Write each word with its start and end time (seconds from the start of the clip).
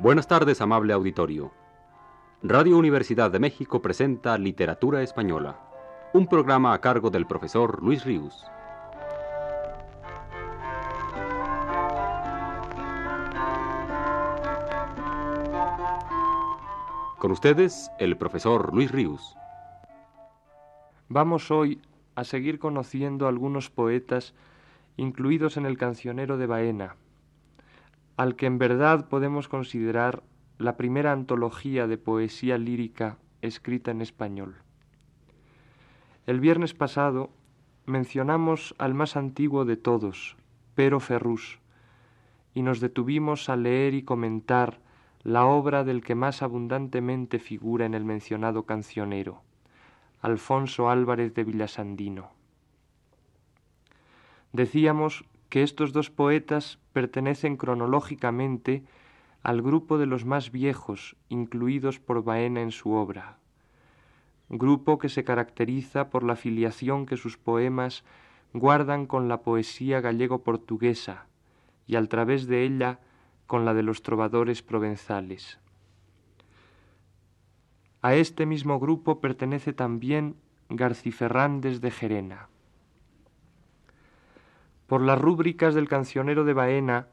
Buenas 0.00 0.28
tardes, 0.28 0.60
amable 0.60 0.92
auditorio. 0.92 1.50
Radio 2.40 2.78
Universidad 2.78 3.32
de 3.32 3.40
México 3.40 3.82
presenta 3.82 4.38
Literatura 4.38 5.02
Española, 5.02 5.58
un 6.12 6.28
programa 6.28 6.72
a 6.72 6.80
cargo 6.80 7.10
del 7.10 7.26
profesor 7.26 7.82
Luis 7.82 8.04
Ríos. 8.04 8.46
Con 17.18 17.32
ustedes, 17.32 17.90
el 17.98 18.16
profesor 18.16 18.72
Luis 18.72 18.92
Ríos. 18.92 19.36
Vamos 21.08 21.50
hoy 21.50 21.82
a 22.14 22.22
seguir 22.22 22.60
conociendo 22.60 23.26
algunos 23.26 23.68
poetas 23.68 24.32
incluidos 24.96 25.56
en 25.56 25.66
el 25.66 25.76
cancionero 25.76 26.38
de 26.38 26.46
Baena, 26.46 26.94
al 28.18 28.34
que 28.34 28.46
en 28.46 28.58
verdad 28.58 29.08
podemos 29.08 29.46
considerar 29.46 30.24
la 30.58 30.76
primera 30.76 31.12
antología 31.12 31.86
de 31.86 31.98
poesía 31.98 32.58
lírica 32.58 33.16
escrita 33.42 33.92
en 33.92 34.02
español. 34.02 34.56
El 36.26 36.40
viernes 36.40 36.74
pasado 36.74 37.30
mencionamos 37.86 38.74
al 38.76 38.92
más 38.92 39.16
antiguo 39.16 39.64
de 39.64 39.76
todos, 39.76 40.36
Pero 40.74 40.98
Ferrús, 40.98 41.60
y 42.54 42.62
nos 42.62 42.80
detuvimos 42.80 43.48
a 43.48 43.54
leer 43.54 43.94
y 43.94 44.02
comentar 44.02 44.80
la 45.22 45.46
obra 45.46 45.84
del 45.84 46.02
que 46.02 46.16
más 46.16 46.42
abundantemente 46.42 47.38
figura 47.38 47.86
en 47.86 47.94
el 47.94 48.04
mencionado 48.04 48.64
cancionero, 48.64 49.42
Alfonso 50.20 50.90
Álvarez 50.90 51.34
de 51.34 51.44
Villasandino. 51.44 52.32
Decíamos 54.52 55.24
que 55.48 55.62
estos 55.62 55.92
dos 55.92 56.10
poetas 56.10 56.78
pertenecen 56.92 57.56
cronológicamente 57.56 58.84
al 59.42 59.62
grupo 59.62 59.98
de 59.98 60.06
los 60.06 60.24
más 60.24 60.50
viejos 60.52 61.16
incluidos 61.28 62.00
por 62.00 62.22
Baena 62.22 62.60
en 62.60 62.70
su 62.70 62.92
obra, 62.92 63.38
grupo 64.48 64.98
que 64.98 65.08
se 65.08 65.24
caracteriza 65.24 66.10
por 66.10 66.22
la 66.22 66.36
filiación 66.36 67.06
que 67.06 67.16
sus 67.16 67.38
poemas 67.38 68.04
guardan 68.52 69.06
con 69.06 69.28
la 69.28 69.42
poesía 69.42 70.00
gallego-portuguesa 70.00 71.26
y 71.86 71.96
al 71.96 72.08
través 72.08 72.46
de 72.46 72.64
ella 72.64 73.00
con 73.46 73.64
la 73.64 73.74
de 73.74 73.82
los 73.82 74.02
trovadores 74.02 74.62
provenzales. 74.62 75.58
A 78.02 78.14
este 78.14 78.46
mismo 78.46 78.78
grupo 78.78 79.20
pertenece 79.20 79.72
también 79.72 80.36
Garciferrandes 80.68 81.80
de 81.80 81.90
Gerena. 81.90 82.48
Por 84.88 85.02
las 85.02 85.20
rúbricas 85.20 85.74
del 85.74 85.86
cancionero 85.86 86.44
de 86.44 86.54
Baena 86.54 87.08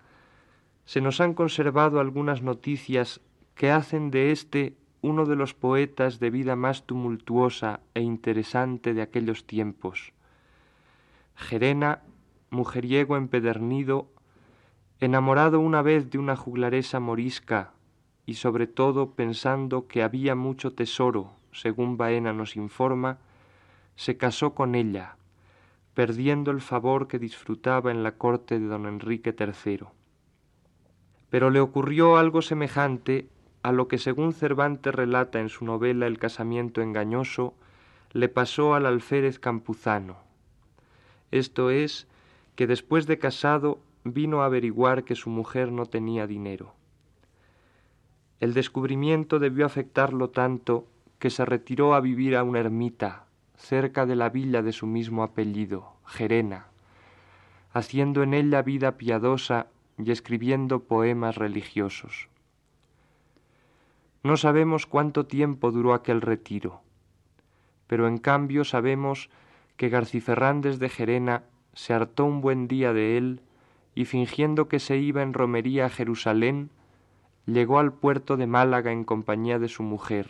se 0.86 1.02
nos 1.02 1.20
han 1.20 1.34
conservado 1.34 2.00
algunas 2.00 2.42
noticias 2.42 3.20
que 3.54 3.70
hacen 3.70 4.12
de 4.12 4.32
éste 4.32 4.78
uno 5.02 5.26
de 5.26 5.36
los 5.36 5.54
poetas 5.54 6.20
de 6.22 6.30
vida 6.30 6.56
más 6.56 6.86
tumultuosa 6.86 7.82
e 7.94 8.00
interesante 8.00 8.94
de 8.94 9.02
aquellos 9.02 9.46
tiempos. 9.46 10.14
Gerena, 11.36 12.02
mujeriego 12.50 13.18
empedernido, 13.18 14.08
enamorado 15.02 15.60
una 15.60 15.82
vez 15.82 16.10
de 16.10 16.18
una 16.18 16.38
juglaresa 16.38 17.02
morisca 17.02 17.74
y 18.26 18.36
sobre 18.36 18.68
todo 18.68 19.12
pensando 19.12 19.88
que 19.88 20.02
había 20.02 20.34
mucho 20.34 20.72
tesoro, 20.74 21.34
según 21.52 21.98
Baena 21.98 22.32
nos 22.32 22.56
informa, 22.56 23.18
se 23.98 24.16
casó 24.16 24.56
con 24.56 24.76
ella, 24.76 25.18
perdiendo 25.96 26.52
el 26.52 26.62
favor 26.62 27.08
que 27.08 27.18
disfrutaba 27.18 27.90
en 27.90 28.04
la 28.04 28.12
corte 28.12 28.60
de 28.60 28.68
don 28.68 28.86
Enrique 28.86 29.34
III. 29.38 29.88
Pero 31.30 31.50
le 31.50 31.62
ocurrió 31.62 32.18
algo 32.18 32.42
semejante 32.42 33.30
a 33.64 33.72
lo 33.72 33.88
que 33.88 33.98
según 33.98 34.34
Cervantes 34.34 34.94
relata 34.94 35.40
en 35.40 35.50
su 35.50 35.66
novela 35.66 36.06
El 36.06 36.20
casamiento 36.20 36.82
engañoso, 36.82 37.56
le 38.12 38.30
pasó 38.30 38.76
al 38.76 38.86
alférez 38.86 39.40
campuzano. 39.40 40.18
Esto 41.32 41.72
es, 41.72 42.08
que 42.56 42.68
después 42.68 43.08
de 43.08 43.18
casado 43.18 43.80
vino 44.04 44.42
a 44.42 44.46
averiguar 44.46 45.04
que 45.04 45.16
su 45.16 45.30
mujer 45.30 45.72
no 45.72 45.86
tenía 45.86 46.28
dinero. 46.28 46.76
El 48.40 48.54
descubrimiento 48.54 49.40
debió 49.40 49.66
afectarlo 49.66 50.30
tanto 50.30 50.88
que 51.20 51.30
se 51.30 51.46
retiró 51.46 51.96
a 51.96 52.02
vivir 52.02 52.36
a 52.36 52.44
una 52.44 52.60
ermita 52.60 53.25
cerca 53.58 54.06
de 54.06 54.16
la 54.16 54.30
villa 54.30 54.62
de 54.62 54.72
su 54.72 54.88
mismo 54.88 55.24
apellido, 55.24 55.94
Gerena, 56.06 56.68
haciendo 57.74 58.24
en 58.24 58.34
ella 58.34 58.62
vida 58.62 58.98
piadosa 58.98 59.68
y 59.98 60.12
escribiendo 60.12 60.84
poemas 60.84 61.36
religiosos. 61.36 62.30
No 64.24 64.38
sabemos 64.38 64.86
cuánto 64.86 65.26
tiempo 65.26 65.72
duró 65.72 65.94
aquel 65.94 66.22
retiro, 66.22 66.82
pero 67.88 68.08
en 68.08 68.18
cambio 68.18 68.64
sabemos 68.64 69.30
que 69.78 69.90
Garciferrandes 69.90 70.80
de 70.80 70.90
Gerena 70.90 71.44
se 71.74 71.94
hartó 71.94 72.26
un 72.26 72.42
buen 72.42 72.68
día 72.68 72.94
de 72.94 73.18
él 73.18 73.42
y 73.94 74.06
fingiendo 74.06 74.68
que 74.68 74.80
se 74.80 74.98
iba 74.98 75.22
en 75.22 75.34
romería 75.34 75.86
a 75.86 75.90
Jerusalén, 75.90 76.70
llegó 77.46 77.80
al 77.80 77.94
puerto 77.94 78.38
de 78.38 78.48
Málaga 78.48 78.92
en 78.92 79.04
compañía 79.04 79.60
de 79.60 79.70
su 79.70 79.84
mujer, 79.84 80.30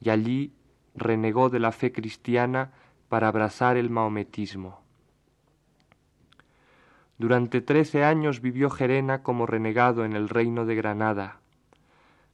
y 0.00 0.10
allí 0.10 0.52
renegó 0.94 1.50
de 1.50 1.60
la 1.60 1.72
fe 1.72 1.92
cristiana 1.92 2.72
para 3.08 3.28
abrazar 3.28 3.76
el 3.76 3.90
maometismo. 3.90 4.80
Durante 7.18 7.60
trece 7.60 8.04
años 8.04 8.40
vivió 8.40 8.70
Gerena 8.70 9.22
como 9.22 9.44
renegado 9.44 10.04
en 10.04 10.14
el 10.14 10.28
reino 10.28 10.64
de 10.64 10.74
Granada, 10.74 11.40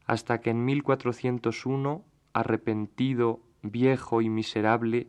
hasta 0.06 0.40
que 0.40 0.50
en 0.50 0.64
1401, 0.64 2.04
arrepentido, 2.32 3.40
viejo 3.62 4.22
y 4.22 4.28
miserable, 4.28 5.08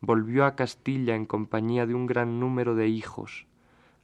volvió 0.00 0.44
a 0.44 0.54
Castilla 0.56 1.14
en 1.14 1.24
compañía 1.24 1.86
de 1.86 1.94
un 1.94 2.06
gran 2.06 2.38
número 2.38 2.74
de 2.74 2.88
hijos, 2.88 3.46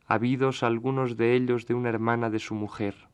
habidos 0.06 0.62
algunos 0.62 1.16
de 1.16 1.34
ellos 1.34 1.66
de 1.66 1.74
una 1.74 1.90
hermana 1.90 2.30
de 2.30 2.38
su 2.38 2.54
mujer, 2.54 3.08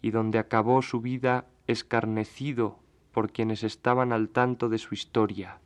y 0.00 0.10
donde 0.10 0.38
acabó 0.38 0.82
su 0.82 1.00
vida 1.00 1.46
escarnecido 1.66 2.78
por 3.12 3.32
quienes 3.32 3.62
estaban 3.62 4.12
al 4.12 4.28
tanto 4.28 4.68
de 4.68 4.78
su 4.78 4.94
historia, 4.94 5.58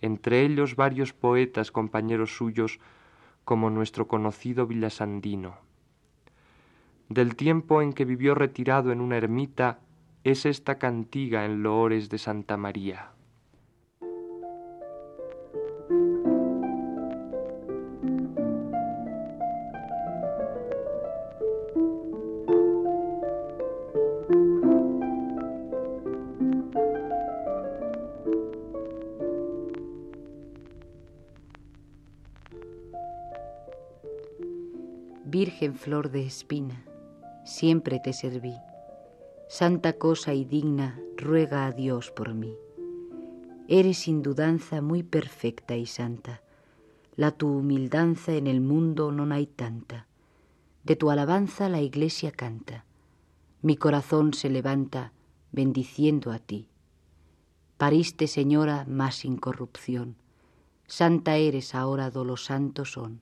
entre 0.00 0.42
ellos 0.42 0.76
varios 0.76 1.12
poetas 1.12 1.70
compañeros 1.70 2.36
suyos 2.36 2.80
como 3.44 3.70
nuestro 3.70 4.08
conocido 4.08 4.66
Villasandino. 4.66 5.58
Del 7.08 7.34
tiempo 7.34 7.82
en 7.82 7.92
que 7.92 8.04
vivió 8.04 8.34
retirado 8.34 8.92
en 8.92 9.00
una 9.00 9.16
ermita 9.16 9.80
es 10.22 10.46
esta 10.46 10.78
cantiga 10.78 11.44
en 11.44 11.62
loores 11.62 12.08
de 12.08 12.18
Santa 12.18 12.56
María. 12.56 13.10
Virgen 35.60 35.78
flor 35.78 36.10
de 36.10 36.24
espina, 36.24 36.86
siempre 37.44 38.00
te 38.02 38.14
serví. 38.14 38.54
Santa 39.46 39.92
cosa 39.92 40.32
y 40.32 40.46
digna, 40.46 40.98
ruega 41.18 41.66
a 41.66 41.72
Dios 41.72 42.10
por 42.10 42.32
mí. 42.32 42.54
Eres 43.68 43.98
sin 43.98 44.22
dudanza 44.22 44.80
muy 44.80 45.02
perfecta 45.02 45.76
y 45.76 45.84
santa. 45.84 46.40
La 47.14 47.32
tu 47.32 47.58
humildanza 47.58 48.32
en 48.32 48.46
el 48.46 48.62
mundo 48.62 49.12
no 49.12 49.30
hay 49.34 49.46
tanta. 49.46 50.06
De 50.82 50.96
tu 50.96 51.10
alabanza 51.10 51.68
la 51.68 51.82
iglesia 51.82 52.30
canta. 52.32 52.86
Mi 53.60 53.76
corazón 53.76 54.32
se 54.32 54.48
levanta 54.48 55.12
bendiciendo 55.52 56.32
a 56.32 56.38
ti. 56.38 56.70
Pariste, 57.76 58.28
Señora, 58.28 58.86
más 58.88 59.16
sin 59.16 59.36
corrupción. 59.36 60.16
Santa 60.86 61.36
eres 61.36 61.74
ahora 61.74 62.08
do 62.10 62.24
los 62.24 62.46
santos 62.46 62.92
son 62.92 63.20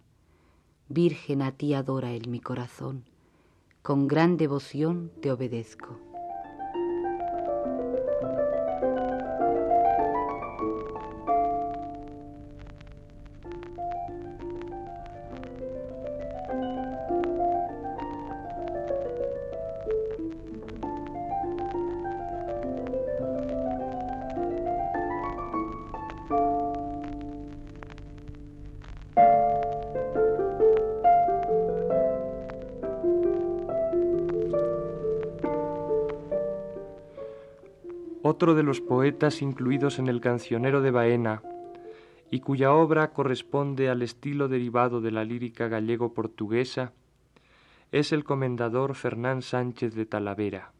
Virgen 0.90 1.42
a 1.42 1.52
ti 1.52 1.74
adora 1.74 2.12
el 2.12 2.28
mi 2.28 2.40
corazón, 2.40 3.04
con 3.82 4.08
gran 4.08 4.38
devoción 4.38 5.12
te 5.20 5.30
obedezco. 5.30 6.07
Otro 38.38 38.54
de 38.54 38.62
los 38.62 38.80
poetas 38.80 39.42
incluidos 39.42 39.98
en 39.98 40.06
el 40.06 40.20
cancionero 40.20 40.80
de 40.80 40.92
Baena, 40.92 41.42
y 42.30 42.38
cuya 42.38 42.72
obra 42.72 43.10
corresponde 43.10 43.90
al 43.90 44.00
estilo 44.00 44.46
derivado 44.46 45.00
de 45.00 45.10
la 45.10 45.24
lírica 45.24 45.66
gallego-portuguesa, 45.66 46.92
es 47.90 48.12
el 48.12 48.22
comendador 48.22 48.94
Fernán 48.94 49.42
Sánchez 49.42 49.96
de 49.96 50.06
Talavera. 50.06 50.70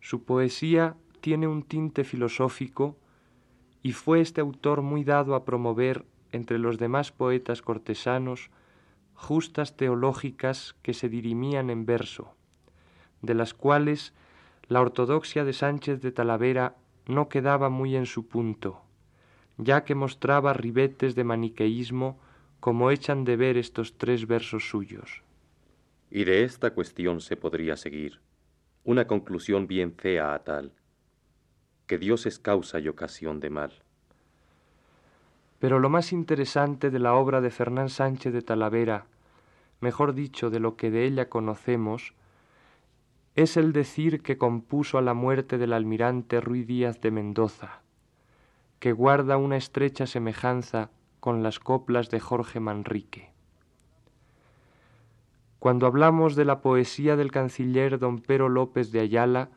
Su 0.00 0.24
poesía 0.24 0.96
tiene 1.20 1.46
un 1.46 1.62
tinte 1.62 2.02
filosófico 2.02 2.96
y 3.80 3.92
fue 3.92 4.20
este 4.20 4.40
autor 4.40 4.82
muy 4.82 5.04
dado 5.04 5.36
a 5.36 5.44
promover 5.44 6.04
entre 6.32 6.58
los 6.58 6.78
demás 6.78 7.12
poetas 7.12 7.62
cortesanos 7.62 8.50
justas 9.14 9.76
teológicas 9.76 10.74
que 10.82 10.94
se 10.94 11.08
dirimían 11.08 11.70
en 11.70 11.86
verso, 11.86 12.34
de 13.22 13.34
las 13.34 13.54
cuales 13.54 14.14
la 14.68 14.80
ortodoxia 14.80 15.44
de 15.44 15.52
Sánchez 15.52 16.00
de 16.02 16.12
Talavera 16.12 16.76
no 17.06 17.28
quedaba 17.28 17.70
muy 17.70 17.96
en 17.96 18.06
su 18.06 18.28
punto, 18.28 18.82
ya 19.56 19.84
que 19.84 19.94
mostraba 19.94 20.52
ribetes 20.52 21.14
de 21.14 21.24
maniqueísmo 21.24 22.20
como 22.60 22.90
echan 22.90 23.24
de 23.24 23.36
ver 23.36 23.56
estos 23.56 23.96
tres 23.96 24.26
versos 24.26 24.68
suyos. 24.68 25.22
Y 26.10 26.24
de 26.24 26.44
esta 26.44 26.74
cuestión 26.74 27.20
se 27.20 27.36
podría 27.36 27.76
seguir 27.76 28.20
una 28.84 29.06
conclusión 29.06 29.66
bien 29.66 29.92
fea 29.92 30.32
a 30.32 30.38
tal, 30.44 30.72
que 31.86 31.98
Dios 31.98 32.24
es 32.24 32.38
causa 32.38 32.78
y 32.78 32.88
ocasión 32.88 33.40
de 33.40 33.50
mal. 33.50 33.72
Pero 35.58 35.78
lo 35.78 35.90
más 35.90 36.12
interesante 36.12 36.90
de 36.90 36.98
la 36.98 37.14
obra 37.14 37.40
de 37.40 37.50
Fernán 37.50 37.88
Sánchez 37.88 38.32
de 38.32 38.42
Talavera, 38.42 39.06
mejor 39.80 40.14
dicho, 40.14 40.50
de 40.50 40.60
lo 40.60 40.76
que 40.76 40.90
de 40.90 41.04
ella 41.04 41.28
conocemos, 41.28 42.14
es 43.38 43.56
el 43.56 43.72
decir 43.72 44.20
que 44.20 44.36
compuso 44.36 44.98
a 44.98 45.00
la 45.00 45.14
muerte 45.14 45.58
del 45.58 45.72
almirante 45.72 46.40
Ruy 46.40 46.64
Díaz 46.64 47.00
de 47.00 47.12
Mendoza, 47.12 47.82
que 48.80 48.90
guarda 48.90 49.36
una 49.36 49.56
estrecha 49.56 50.08
semejanza 50.08 50.90
con 51.20 51.44
las 51.44 51.60
coplas 51.60 52.10
de 52.10 52.18
Jorge 52.18 52.58
Manrique. 52.58 53.30
Cuando 55.60 55.86
hablamos 55.86 56.34
de 56.34 56.46
la 56.46 56.62
poesía 56.62 57.14
del 57.14 57.30
canciller 57.30 58.00
don 58.00 58.18
Pero 58.18 58.48
López 58.48 58.90
de 58.90 58.98
Ayala, 58.98 59.50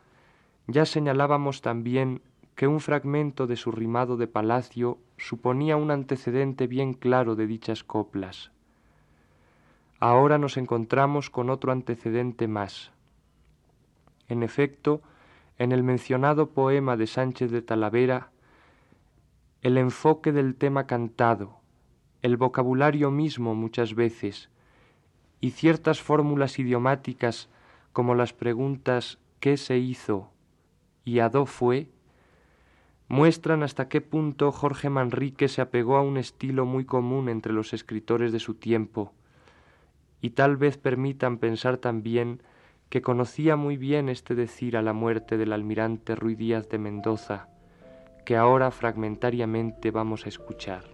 ya 0.68 0.86
señalábamos 0.86 1.60
también 1.60 2.22
que 2.54 2.68
un 2.68 2.78
fragmento 2.78 3.48
de 3.48 3.56
su 3.56 3.72
rimado 3.72 4.16
de 4.16 4.28
palacio 4.28 4.98
suponía 5.16 5.76
un 5.76 5.90
antecedente 5.90 6.68
bien 6.68 6.92
claro 6.92 7.34
de 7.34 7.48
dichas 7.48 7.82
coplas. 7.82 8.52
Ahora 9.98 10.38
nos 10.38 10.56
encontramos 10.56 11.30
con 11.30 11.50
otro 11.50 11.72
antecedente 11.72 12.46
más. 12.46 12.92
En 14.32 14.42
efecto, 14.42 15.02
en 15.58 15.72
el 15.72 15.82
mencionado 15.82 16.52
poema 16.52 16.96
de 16.96 17.06
Sánchez 17.06 17.50
de 17.50 17.60
Talavera, 17.60 18.30
el 19.60 19.76
enfoque 19.76 20.32
del 20.32 20.54
tema 20.54 20.86
cantado, 20.86 21.60
el 22.22 22.38
vocabulario 22.38 23.10
mismo 23.10 23.54
muchas 23.54 23.94
veces, 23.94 24.48
y 25.42 25.50
ciertas 25.50 26.00
fórmulas 26.00 26.58
idiomáticas 26.58 27.50
como 27.92 28.14
las 28.14 28.32
preguntas 28.32 29.18
¿qué 29.38 29.58
se 29.58 29.76
hizo? 29.76 30.30
y 31.04 31.18
¿a 31.18 31.28
dó 31.28 31.44
fue? 31.44 31.90
muestran 33.08 33.62
hasta 33.62 33.90
qué 33.90 34.00
punto 34.00 34.50
Jorge 34.50 34.88
Manrique 34.88 35.48
se 35.48 35.60
apegó 35.60 35.98
a 35.98 36.00
un 36.00 36.16
estilo 36.16 36.64
muy 36.64 36.86
común 36.86 37.28
entre 37.28 37.52
los 37.52 37.74
escritores 37.74 38.32
de 38.32 38.38
su 38.38 38.54
tiempo, 38.54 39.12
y 40.22 40.30
tal 40.30 40.56
vez 40.56 40.78
permitan 40.78 41.36
pensar 41.36 41.76
también 41.76 42.40
que 42.92 43.00
conocía 43.00 43.56
muy 43.56 43.78
bien 43.78 44.10
este 44.10 44.34
decir 44.34 44.76
a 44.76 44.82
la 44.82 44.92
muerte 44.92 45.38
del 45.38 45.54
almirante 45.54 46.14
Ruy 46.14 46.34
Díaz 46.34 46.68
de 46.68 46.76
Mendoza, 46.76 47.48
que 48.26 48.36
ahora 48.36 48.70
fragmentariamente 48.70 49.90
vamos 49.90 50.26
a 50.26 50.28
escuchar. 50.28 50.84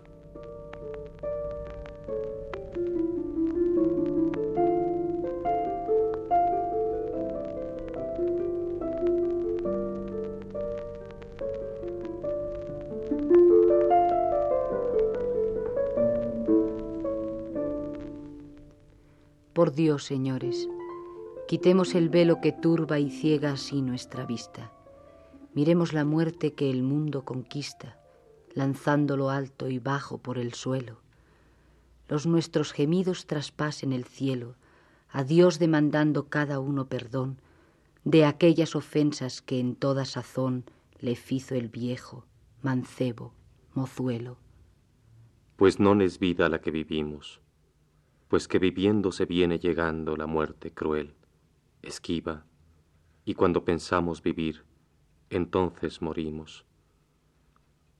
Por 19.53 19.75
Dios, 19.75 20.05
señores, 20.05 20.69
quitemos 21.49 21.95
el 21.95 22.11
velo 22.11 22.43
que 22.43 22.53
turba 22.53 22.99
y 22.99 23.11
ciega 23.11 23.53
así 23.53 23.81
nuestra 23.81 24.27
vista. 24.27 24.71
Miremos 25.55 25.95
la 25.95 26.05
muerte 26.05 26.53
que 26.53 26.69
el 26.69 26.83
mundo 26.83 27.25
conquista, 27.25 27.99
lanzándolo 28.53 29.31
alto 29.31 29.71
y 29.71 29.79
bajo 29.79 30.19
por 30.19 30.37
el 30.37 30.53
suelo. 30.53 31.01
Los 32.07 32.27
nuestros 32.27 32.73
gemidos 32.73 33.27
traspasen 33.27 33.95
el 33.95 34.05
cielo, 34.05 34.57
a 35.09 35.25
Dios 35.25 35.59
demandando 35.59 36.29
cada 36.29 36.61
uno 36.61 36.87
perdón 36.87 37.41
de 38.05 38.27
aquellas 38.27 38.77
ofensas 38.77 39.41
que 39.41 39.59
en 39.59 39.75
toda 39.75 40.05
sazón 40.05 40.67
le 41.01 41.17
fizo 41.17 41.55
el 41.55 41.71
viejo, 41.71 42.27
mancebo, 42.61 43.33
mozuelo. 43.73 44.37
Pues 45.57 45.81
no 45.81 45.99
es 46.03 46.19
vida 46.19 46.51
la 46.51 46.61
que 46.61 46.71
vivimos, 46.71 47.41
pues 48.29 48.49
que 48.49 48.59
viviendo 48.59 49.13
se 49.13 49.25
viene 49.25 49.59
llegando 49.59 50.15
la 50.15 50.27
muerte 50.27 50.73
cruel, 50.73 51.15
esquiva, 51.83 52.45
y 53.25 53.35
cuando 53.35 53.65
pensamos 53.65 54.23
vivir, 54.23 54.65
entonces 55.31 56.01
morimos. 56.01 56.65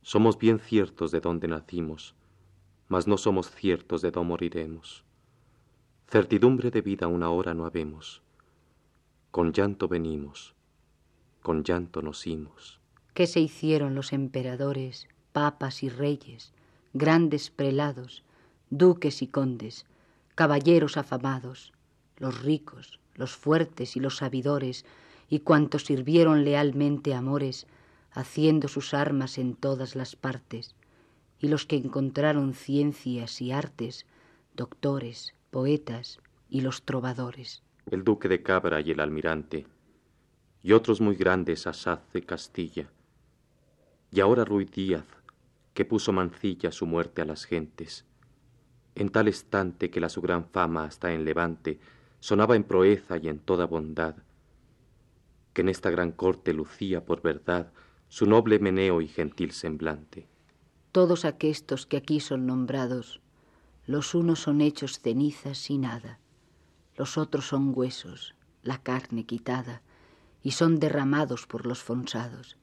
Somos 0.03 0.39
bien 0.39 0.59
ciertos 0.59 1.11
de 1.11 1.21
dónde 1.21 1.49
nacimos, 1.49 2.15
mas 2.89 3.07
no 3.07 3.19
somos 3.19 3.51
ciertos 3.51 4.01
de 4.01 4.11
dónde 4.11 4.29
moriremos. 4.29 5.05
Certidumbre 6.09 6.71
de 6.71 6.81
vida 6.81 7.07
una 7.07 7.31
hora 7.31 7.53
no 7.53 7.67
habemos. 7.67 8.23
Con 9.31 9.53
llanto 9.53 9.89
venimos, 9.89 10.55
con 11.43 11.63
llanto 11.63 12.01
nos 12.01 12.27
imos. 12.27 12.81
¿Qué 13.13 13.27
se 13.27 13.41
hicieron 13.41 13.95
los 13.95 14.15
emperadores, 14.15 15.07
papas 15.33 15.83
y 15.83 15.91
reyes, 15.91 16.55
grandes 16.95 17.51
prelados, 17.51 18.25
duques 18.71 19.21
y 19.21 19.27
condes, 19.27 19.85
caballeros 20.35 20.97
afamados, 20.97 21.73
los 22.17 22.43
ricos, 22.43 23.01
los 23.19 23.37
fuertes 23.37 23.97
y 23.97 24.01
los 24.01 24.17
sabidores, 24.17 24.87
y 25.29 25.41
cuantos 25.41 25.85
sirvieron 25.85 26.45
lealmente 26.45 27.13
amores, 27.13 27.67
haciendo 28.13 28.69
sus 28.69 28.95
armas 28.95 29.37
en 29.37 29.55
todas 29.55 29.95
las 29.95 30.17
partes, 30.17 30.75
y 31.41 31.49
los 31.49 31.67
que 31.67 31.77
encontraron 31.77 32.55
ciencias 32.55 33.43
y 33.43 33.53
artes, 33.53 34.07
doctores, 34.55 35.35
poetas 35.51 36.21
y 36.49 36.63
los 36.63 36.83
trovadores. 36.83 37.63
El 37.91 38.05
duque 38.05 38.29
de 38.29 38.43
Cabra 38.43 38.81
y 38.81 38.93
el 38.93 39.01
almirante, 39.01 39.67
y 40.63 40.73
otros 40.73 41.01
muy 41.01 41.17
grandes 41.17 41.67
asaz 41.67 42.01
de 42.13 42.23
Castilla, 42.23 42.91
y 44.11 44.21
ahora 44.21 44.45
Ruy 44.45 44.65
Díaz, 44.65 45.07
que 45.75 45.85
puso 45.85 46.13
mancilla 46.13 46.73
su 46.73 46.87
muerte 46.87 47.23
a 47.23 47.25
las 47.25 47.45
gentes, 47.45 48.05
en 48.95 49.11
tal 49.11 49.29
estante 49.29 49.91
que 49.91 50.01
la 50.01 50.09
su 50.09 50.21
gran 50.21 50.45
fama 50.47 50.85
hasta 50.85 51.13
en 51.13 51.25
Levante 51.25 51.79
sonaba 52.21 52.57
en 52.57 52.65
proeza 52.65 53.17
y 53.19 53.29
en 53.29 53.39
toda 53.39 53.67
bondad, 53.67 54.17
que 55.53 55.63
en 55.63 55.69
esta 55.69 55.91
gran 55.91 56.13
corte 56.13 56.53
lucía 56.53 57.05
por 57.05 57.23
verdad 57.23 57.73
su 58.09 58.27
noble 58.27 58.59
meneo 58.59 59.01
y 59.01 59.09
gentil 59.09 59.53
semblante. 59.53 60.27
Todos 60.93 61.25
aquestos 61.25 61.87
que 61.87 61.97
aquí 61.97 62.21
son 62.21 62.47
nombrados, 62.47 63.21
los 63.87 64.15
unos 64.15 64.41
son 64.41 64.61
hechos 64.61 65.01
cenizas 65.01 65.71
y 65.71 65.79
nada, 65.79 66.19
los 66.97 67.17
otros 67.17 67.47
son 67.47 67.73
huesos, 67.75 68.35
la 68.63 68.83
carne 68.83 69.25
quitada, 69.25 69.83
y 70.43 70.53
son 70.53 70.79
derramados 70.79 71.47
por 71.47 71.67
los 71.67 71.83
fonsados. 71.83 72.57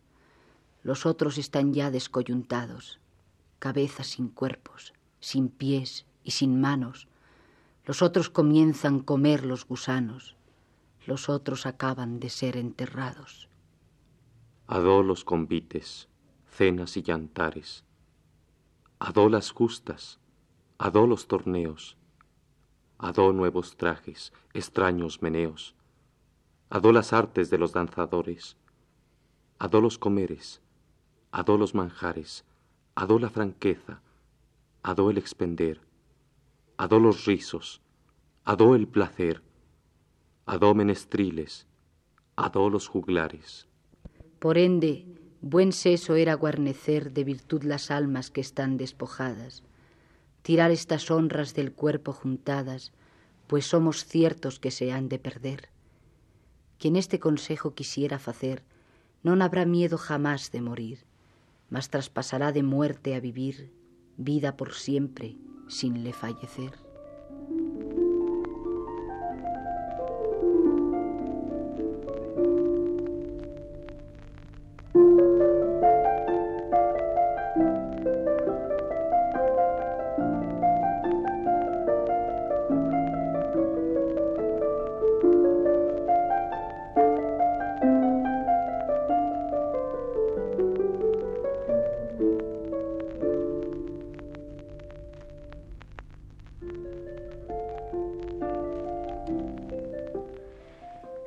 Los 0.83 1.05
otros 1.05 1.37
están 1.37 1.73
ya 1.73 1.91
descoyuntados, 1.91 2.99
cabezas 3.59 4.07
sin 4.07 4.27
cuerpos, 4.29 4.93
sin 5.19 5.49
pies 5.49 6.05
y 6.23 6.31
sin 6.31 6.59
manos. 6.59 7.07
Los 7.85 8.01
otros 8.01 8.29
comienzan 8.29 8.99
comer 8.99 9.45
los 9.45 9.67
gusanos, 9.67 10.35
los 11.05 11.29
otros 11.29 11.67
acaban 11.67 12.19
de 12.19 12.29
ser 12.29 12.57
enterrados. 12.57 13.47
Adó 14.65 15.03
los 15.03 15.23
convites, 15.23 16.09
cenas 16.47 16.97
y 16.97 17.03
llantares, 17.03 17.83
adó 18.97 19.29
las 19.29 19.51
justas, 19.51 20.19
adó 20.79 21.05
los 21.05 21.27
torneos, 21.27 21.95
adó 22.97 23.33
nuevos 23.33 23.77
trajes, 23.77 24.33
extraños 24.53 25.21
meneos, 25.21 25.75
adó 26.71 26.91
las 26.91 27.13
artes 27.13 27.51
de 27.51 27.59
los 27.59 27.71
danzadores, 27.71 28.57
adó 29.59 29.79
los 29.79 29.99
comeres, 29.99 30.59
adó 31.31 31.57
los 31.57 31.75
manjares, 31.75 32.45
adó 32.95 33.19
la 33.19 33.29
franqueza, 33.29 34.01
adó 34.81 35.11
el 35.11 35.19
expender, 35.19 35.84
adó 36.77 36.99
los 36.99 37.25
rizos, 37.25 37.81
adó 38.43 38.75
el 38.75 38.87
placer, 38.87 39.41
adó 40.45 40.75
menestriles, 40.75 41.67
adó 42.35 42.69
los 42.69 42.87
juglares. 42.87 43.67
Por 44.39 44.57
ende, 44.57 45.05
buen 45.41 45.71
seso 45.71 46.15
era 46.15 46.33
guarnecer 46.33 47.13
de 47.13 47.23
virtud 47.23 47.63
las 47.63 47.91
almas 47.91 48.29
que 48.29 48.41
están 48.41 48.77
despojadas, 48.77 49.63
tirar 50.41 50.71
estas 50.71 51.09
honras 51.09 51.53
del 51.53 51.71
cuerpo 51.71 52.11
juntadas, 52.11 52.91
pues 53.47 53.65
somos 53.65 54.05
ciertos 54.05 54.59
que 54.59 54.71
se 54.71 54.91
han 54.91 55.07
de 55.07 55.19
perder. 55.19 55.69
Quien 56.77 56.97
este 56.97 57.19
consejo 57.19 57.73
quisiera 57.73 58.19
facer, 58.19 58.63
non 59.23 59.41
habrá 59.41 59.65
miedo 59.65 59.97
jamás 59.97 60.51
de 60.51 60.61
morir, 60.61 61.07
mas 61.71 61.89
traspasará 61.89 62.51
de 62.51 62.61
muerte 62.61 63.15
a 63.15 63.23
vivir 63.23 63.71
vida 64.17 64.53
por 64.53 64.75
siempre 64.75 65.33
sin 65.67 66.03
le 66.03 66.11
fallecer. 66.11 66.84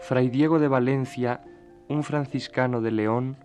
Fray 0.09 0.31
Diego 0.31 0.59
de 0.59 0.69
Valencia, 0.69 1.43
un 1.87 2.03
franciscano 2.03 2.81
de 2.81 2.91
León, 2.91 3.37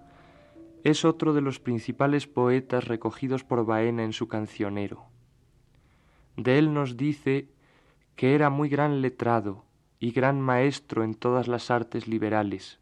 es 0.86 1.04
otro 1.04 1.34
de 1.34 1.42
los 1.42 1.60
principales 1.60 2.26
poetas 2.26 2.88
recogidos 2.88 3.44
por 3.44 3.66
Baena 3.66 4.06
en 4.06 4.14
su 4.14 4.30
cancionero. 4.30 5.04
De 6.38 6.58
él 6.58 6.74
nos 6.74 6.96
dice 6.96 7.50
que 8.16 8.34
era 8.34 8.50
muy 8.50 8.70
gran 8.70 9.02
letrado 9.02 9.66
y 10.00 10.12
gran 10.12 10.40
maestro 10.40 11.04
en 11.04 11.16
todas 11.16 11.50
las 11.50 11.70
artes 11.70 12.08
liberales, 12.08 12.80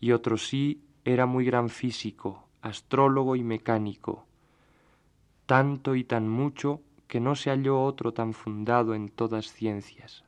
y 0.00 0.12
otro 0.12 0.38
sí 0.38 0.82
era 1.04 1.26
muy 1.26 1.44
gran 1.44 1.68
físico, 1.68 2.48
astrólogo 2.62 3.36
y 3.36 3.44
mecánico, 3.44 4.24
tanto 5.44 5.94
y 5.94 6.04
tan 6.04 6.26
mucho 6.26 6.80
que 7.06 7.20
no 7.20 7.34
se 7.34 7.50
halló 7.50 7.82
otro 7.82 8.14
tan 8.14 8.32
fundado 8.32 8.94
en 8.94 9.10
todas 9.10 9.52
ciencias. 9.52 10.24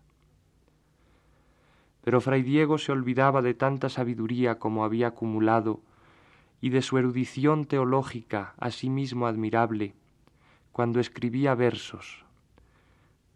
Pero 2.03 2.21
Fray 2.21 2.43
Diego 2.43 2.79
se 2.79 2.93
olvidaba 2.93 3.43
de 3.43 3.55
tanta 3.55 3.89
sabiduría 3.89 4.59
como 4.59 4.85
había 4.85 5.09
acumulado 5.09 5.81
y 6.61 6.71
de 6.71 6.83
su 6.83 6.99
erudición 6.99 7.65
teológica, 7.65 8.55
asimismo 8.59 9.27
admirable, 9.27 9.95
cuando 10.73 11.01
escribía 11.01 11.55
versos, 11.55 12.25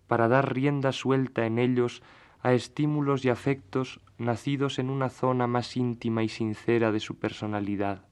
para 0.06 0.28
dar 0.28 0.54
rienda 0.54 0.92
suelta 0.92 1.46
en 1.46 1.58
ellos 1.58 2.02
a 2.42 2.52
estímulos 2.52 3.24
y 3.24 3.30
afectos 3.30 4.00
nacidos 4.18 4.78
en 4.78 4.90
una 4.90 5.08
zona 5.08 5.46
más 5.46 5.76
íntima 5.76 6.22
y 6.22 6.28
sincera 6.28 6.92
de 6.92 7.00
su 7.00 7.16
personalidad. 7.16 8.04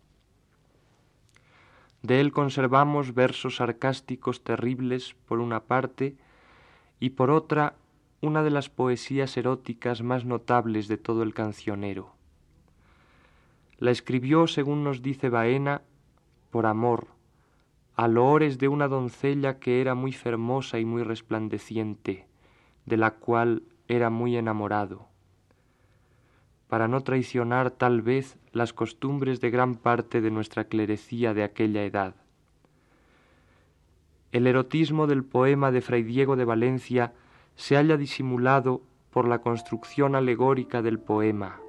De 2.03 2.21
él 2.21 2.33
conservamos 2.33 3.15
versos 3.15 3.57
sarcásticos 3.57 4.43
terribles 4.43 5.15
por 5.27 5.39
una 5.39 5.61
parte 5.61 6.17
y 6.99 7.11
por 7.11 7.31
otra 7.31 7.75
una 8.23 8.45
de 8.45 8.51
las 8.51 8.69
poesías 8.69 9.37
eróticas 9.37 10.03
más 10.03 10.25
notables 10.25 10.87
de 10.87 10.97
todo 10.97 11.25
el 11.25 11.35
cancionero. 11.35 12.15
La 13.79 13.91
escribió, 13.91 14.47
según 14.47 14.85
nos 14.85 15.03
dice 15.03 15.29
Baena, 15.29 15.83
por 16.53 16.67
amor, 16.67 17.09
a 17.97 18.07
loores 18.07 18.59
de 18.59 18.69
una 18.69 18.87
doncella 18.87 19.59
que 19.59 19.81
era 19.81 19.97
muy 19.97 20.13
fermosa 20.13 20.79
y 20.79 20.85
muy 20.85 21.03
resplandeciente, 21.03 22.29
de 22.87 22.97
la 22.97 23.11
cual 23.11 23.65
era 23.89 24.09
muy 24.09 24.37
enamorado, 24.37 25.09
para 26.69 26.87
no 26.87 27.01
traicionar 27.01 27.73
tal 27.73 28.03
vez 28.03 28.39
las 28.53 28.73
costumbres 28.73 29.41
de 29.41 29.51
gran 29.51 29.75
parte 29.75 30.21
de 30.21 30.31
nuestra 30.31 30.65
clerecía 30.65 31.35
de 31.35 31.43
aquella 31.43 31.83
edad. 31.85 32.15
El 34.31 34.47
erotismo 34.47 35.09
del 35.09 35.25
poema 35.25 35.73
de 35.73 35.81
Fray 35.81 36.05
Diego 36.05 36.37
de 36.37 36.45
Valencia 36.45 37.13
se 37.55 37.77
halla 37.77 37.97
disimulado 37.97 38.83
por 39.11 39.29
la 39.29 39.41
construcción 39.41 40.15
alegórica 40.15 40.83
del 40.83 40.99
poema, 40.99 41.61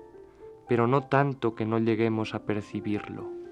pero 0.67 0.87
no 0.87 1.03
tanto 1.03 1.55
que 1.55 1.65
no 1.65 1.77
lleguemos 1.79 2.33
a 2.33 2.45
percibirlo. 2.45 3.42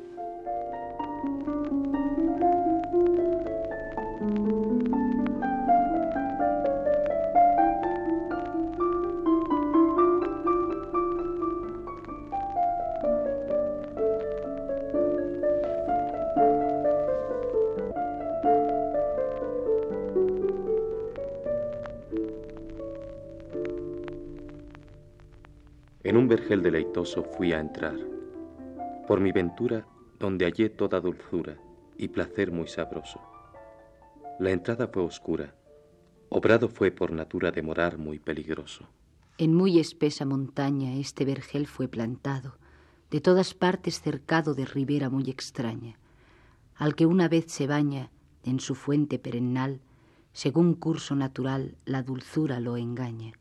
En 26.11 26.17
un 26.17 26.27
vergel 26.27 26.61
deleitoso 26.61 27.23
fui 27.23 27.53
a 27.53 27.61
entrar, 27.61 27.97
por 29.07 29.21
mi 29.21 29.31
ventura 29.31 29.87
donde 30.19 30.43
hallé 30.43 30.69
toda 30.69 30.99
dulzura 30.99 31.57
y 31.97 32.09
placer 32.09 32.51
muy 32.51 32.67
sabroso. 32.67 33.21
La 34.37 34.51
entrada 34.51 34.89
fue 34.89 35.03
oscura, 35.03 35.55
obrado 36.27 36.67
fue 36.67 36.91
por 36.91 37.13
natura 37.13 37.51
de 37.51 37.61
morar 37.61 37.97
muy 37.97 38.19
peligroso. 38.19 38.89
En 39.37 39.53
muy 39.53 39.79
espesa 39.79 40.25
montaña 40.25 40.95
este 40.95 41.23
vergel 41.23 41.65
fue 41.65 41.87
plantado, 41.87 42.57
de 43.09 43.21
todas 43.21 43.53
partes 43.53 44.01
cercado 44.01 44.53
de 44.53 44.65
ribera 44.65 45.09
muy 45.09 45.29
extraña, 45.29 45.97
al 46.75 46.93
que 46.93 47.05
una 47.05 47.29
vez 47.29 47.45
se 47.47 47.67
baña 47.67 48.11
en 48.43 48.59
su 48.59 48.75
fuente 48.75 49.17
perennal, 49.17 49.79
según 50.33 50.73
curso 50.73 51.15
natural 51.15 51.77
la 51.85 52.03
dulzura 52.03 52.59
lo 52.59 52.75
engaña. 52.75 53.31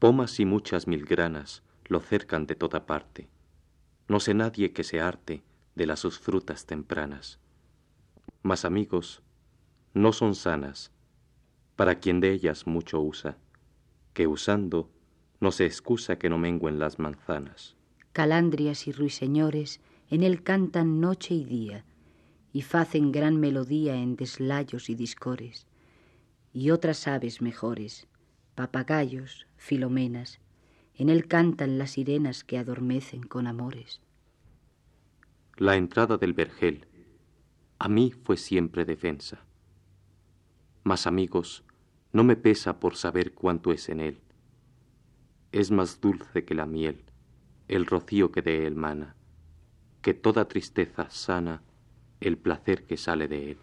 Pomas 0.00 0.40
y 0.40 0.46
muchas 0.46 0.86
mil 0.86 1.04
granas 1.04 1.62
lo 1.84 2.00
cercan 2.00 2.46
de 2.46 2.54
toda 2.54 2.86
parte. 2.86 3.28
No 4.08 4.18
sé 4.18 4.32
nadie 4.32 4.72
que 4.72 4.82
se 4.82 4.98
arte 4.98 5.42
de 5.74 5.84
las 5.84 6.00
sus 6.00 6.18
frutas 6.18 6.64
tempranas. 6.64 7.38
Mas 8.42 8.64
amigos, 8.64 9.22
no 9.92 10.14
son 10.14 10.34
sanas, 10.34 10.90
para 11.76 11.96
quien 11.96 12.20
de 12.20 12.32
ellas 12.32 12.66
mucho 12.66 12.98
usa, 12.98 13.36
que 14.14 14.26
usando 14.26 14.90
no 15.38 15.52
se 15.52 15.66
excusa 15.66 16.18
que 16.18 16.30
no 16.30 16.38
menguen 16.38 16.78
las 16.78 16.98
manzanas. 16.98 17.76
Calandrias 18.14 18.86
y 18.86 18.92
ruiseñores 18.92 19.82
en 20.08 20.22
él 20.22 20.42
cantan 20.42 21.00
noche 21.00 21.34
y 21.34 21.44
día, 21.44 21.84
y 22.54 22.62
facen 22.62 23.12
gran 23.12 23.38
melodía 23.38 23.96
en 23.96 24.16
deslayos 24.16 24.88
y 24.88 24.94
discores, 24.94 25.66
y 26.54 26.70
otras 26.70 27.06
aves 27.06 27.42
mejores, 27.42 28.08
papagayos, 28.54 29.46
filomenas, 29.56 30.40
en 30.94 31.08
él 31.08 31.26
cantan 31.26 31.78
las 31.78 31.92
sirenas 31.92 32.44
que 32.44 32.58
adormecen 32.58 33.22
con 33.22 33.46
amores. 33.46 34.00
La 35.56 35.76
entrada 35.76 36.16
del 36.16 36.32
vergel 36.32 36.86
a 37.78 37.88
mí 37.88 38.12
fue 38.12 38.36
siempre 38.36 38.84
defensa. 38.84 39.46
Mas 40.84 41.06
amigos, 41.06 41.64
no 42.12 42.24
me 42.24 42.36
pesa 42.36 42.78
por 42.78 42.94
saber 42.94 43.32
cuánto 43.32 43.72
es 43.72 43.88
en 43.88 44.00
él. 44.00 44.20
Es 45.50 45.70
más 45.70 45.98
dulce 45.98 46.44
que 46.44 46.54
la 46.54 46.66
miel, 46.66 47.04
el 47.68 47.86
rocío 47.86 48.32
que 48.32 48.42
de 48.42 48.66
él 48.66 48.74
mana, 48.74 49.16
que 50.02 50.12
toda 50.12 50.46
tristeza 50.46 51.08
sana 51.08 51.62
el 52.20 52.36
placer 52.36 52.84
que 52.84 52.98
sale 52.98 53.28
de 53.28 53.52
él. 53.52 53.58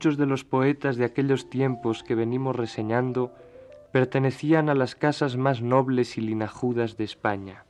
Muchos 0.00 0.16
de 0.16 0.24
los 0.24 0.44
poetas 0.44 0.96
de 0.96 1.04
aquellos 1.04 1.50
tiempos 1.50 2.02
que 2.02 2.14
venimos 2.14 2.56
reseñando 2.56 3.34
pertenecían 3.92 4.70
a 4.70 4.74
las 4.74 4.94
casas 4.94 5.36
más 5.36 5.60
nobles 5.60 6.16
y 6.16 6.22
linajudas 6.22 6.96
de 6.96 7.04
España. 7.04 7.66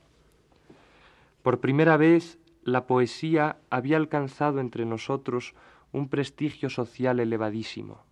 Por 1.41 1.59
primera 1.59 1.97
vez, 1.97 2.39
la 2.63 2.87
poesía 2.87 3.57
había 3.69 3.97
alcanzado 3.97 4.61
entre 4.61 4.85
nosotros 4.85 5.55
un 5.91 6.07
prestigio 6.07 6.69
social 6.69 7.19
elevadísimo. 7.19 8.05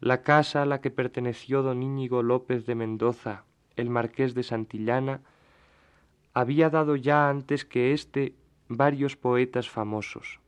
La 0.00 0.22
casa 0.22 0.62
a 0.62 0.66
la 0.66 0.80
que 0.80 0.90
perteneció 0.90 1.62
don 1.62 1.84
Íñigo 1.84 2.24
López 2.24 2.66
de 2.66 2.74
Mendoza, 2.74 3.44
el 3.76 3.90
marqués 3.90 4.34
de 4.34 4.42
Santillana, 4.42 5.20
había 6.34 6.68
dado 6.68 6.96
ya 6.96 7.28
antes 7.28 7.64
que 7.64 7.92
éste 7.92 8.34
varios 8.66 9.16
poetas 9.16 9.70
famosos. 9.70 10.40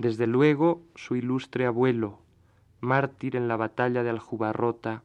Desde 0.00 0.26
luego 0.26 0.80
su 0.94 1.14
ilustre 1.14 1.66
abuelo, 1.66 2.20
mártir 2.80 3.36
en 3.36 3.48
la 3.48 3.58
batalla 3.58 4.02
de 4.02 4.08
Aljubarrota, 4.08 5.02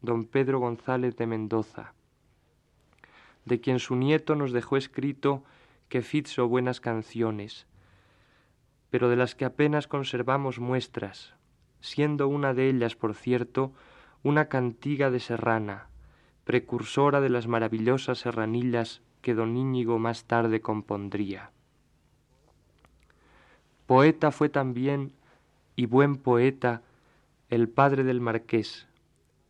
don 0.00 0.24
Pedro 0.24 0.58
González 0.58 1.18
de 1.18 1.26
Mendoza, 1.26 1.92
de 3.44 3.60
quien 3.60 3.78
su 3.78 3.94
nieto 3.94 4.36
nos 4.36 4.52
dejó 4.52 4.78
escrito 4.78 5.44
que 5.90 6.00
fizo 6.00 6.48
buenas 6.48 6.80
canciones, 6.80 7.66
pero 8.88 9.10
de 9.10 9.16
las 9.16 9.34
que 9.34 9.44
apenas 9.44 9.86
conservamos 9.86 10.60
muestras, 10.60 11.34
siendo 11.82 12.26
una 12.26 12.54
de 12.54 12.70
ellas, 12.70 12.96
por 12.96 13.14
cierto, 13.14 13.74
una 14.22 14.48
cantiga 14.48 15.10
de 15.10 15.20
serrana, 15.20 15.88
precursora 16.44 17.20
de 17.20 17.28
las 17.28 17.48
maravillosas 17.48 18.20
serranillas 18.20 19.02
que 19.20 19.34
don 19.34 19.58
Íñigo 19.58 19.98
más 19.98 20.24
tarde 20.24 20.62
compondría. 20.62 21.50
Poeta 23.88 24.32
fue 24.32 24.50
también, 24.50 25.12
y 25.74 25.86
buen 25.86 26.16
poeta, 26.16 26.82
el 27.48 27.70
padre 27.70 28.04
del 28.04 28.20
marqués, 28.20 28.86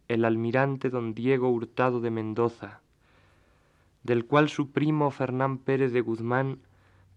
el 0.06 0.24
almirante 0.24 0.90
don 0.90 1.12
Diego 1.12 1.50
Hurtado 1.50 2.00
de 2.00 2.12
Mendoza, 2.12 2.80
del 4.04 4.26
cual 4.26 4.48
su 4.48 4.70
primo 4.70 5.10
Fernán 5.10 5.58
Pérez 5.58 5.92
de 5.92 6.02
Guzmán 6.02 6.60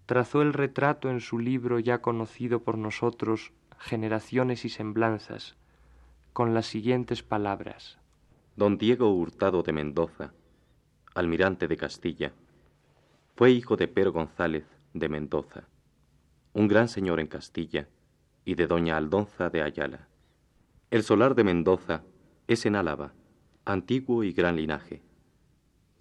trazó 0.07 0.41
el 0.41 0.51
retrato 0.51 1.11
en 1.11 1.19
su 1.19 1.37
libro 1.37 1.77
ya 1.77 2.01
conocido 2.01 2.63
por 2.63 2.79
nosotros, 2.79 3.51
Generaciones 3.77 4.65
y 4.65 4.69
Semblanzas, 4.69 5.55
con 6.33 6.55
las 6.55 6.65
siguientes 6.65 7.21
palabras. 7.21 7.99
Don 8.55 8.79
Diego 8.79 9.13
Hurtado 9.13 9.61
de 9.61 9.73
Mendoza, 9.73 10.33
almirante 11.13 11.67
de 11.67 11.77
Castilla, 11.77 12.33
fue 13.35 13.51
hijo 13.51 13.77
de 13.77 13.87
Pedro 13.87 14.11
González 14.11 14.65
de 14.95 15.07
Mendoza, 15.07 15.67
un 16.53 16.67
gran 16.67 16.87
señor 16.87 17.19
en 17.19 17.27
Castilla, 17.27 17.87
y 18.43 18.55
de 18.55 18.67
doña 18.67 18.97
Aldonza 18.97 19.49
de 19.49 19.61
Ayala. 19.61 20.07
El 20.89 21.03
solar 21.03 21.35
de 21.35 21.43
Mendoza 21.43 22.03
es 22.47 22.65
en 22.65 22.75
Álava, 22.75 23.13
antiguo 23.65 24.23
y 24.23 24.33
gran 24.33 24.55
linaje. 24.55 25.01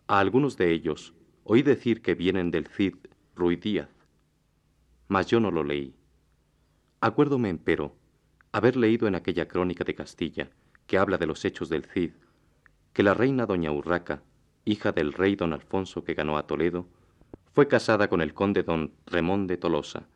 A 0.08 0.18
algunos 0.18 0.56
de 0.56 0.72
ellos 0.72 1.14
oí 1.44 1.62
decir 1.62 2.02
que 2.02 2.14
vienen 2.14 2.50
del 2.50 2.66
Cid 2.66 2.94
Ruiz 3.36 3.60
Díaz, 3.60 3.88
mas 5.08 5.26
yo 5.26 5.40
no 5.40 5.50
lo 5.50 5.62
leí. 5.62 5.94
Acuérdome, 7.00 7.48
empero, 7.48 7.94
haber 8.52 8.76
leído 8.76 9.06
en 9.06 9.14
aquella 9.14 9.46
crónica 9.46 9.84
de 9.84 9.94
Castilla, 9.94 10.50
que 10.86 10.98
habla 10.98 11.18
de 11.18 11.26
los 11.26 11.44
hechos 11.44 11.68
del 11.68 11.84
Cid, 11.84 12.12
que 12.92 13.02
la 13.02 13.14
reina 13.14 13.46
doña 13.46 13.70
Urraca, 13.70 14.22
hija 14.64 14.92
del 14.92 15.12
rey 15.12 15.36
don 15.36 15.52
Alfonso 15.52 16.02
que 16.04 16.14
ganó 16.14 16.36
a 16.36 16.46
Toledo, 16.46 16.86
fue 17.52 17.68
casada 17.68 18.08
con 18.08 18.20
el 18.20 18.34
conde 18.34 18.62
don 18.62 18.92
Remón 19.06 19.46
de 19.46 19.56
Tolosa, 19.56 20.08